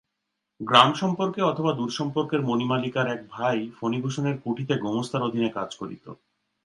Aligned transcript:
গ্রামসম্পর্কে 0.61 1.41
অথবা 1.41 1.71
দূরসম্পর্কের 1.73 2.41
মণিমালিকার 2.41 3.07
এক 3.07 3.21
ভাই 3.29 3.57
ফণিভূষণের 3.77 4.35
কুঠিতে 4.43 4.73
গোমস্তার 4.77 5.21
অধীনে 5.23 5.49
কাজ 5.49 5.69
করিত। 5.75 6.05